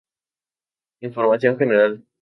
[1.01, 2.07] Información general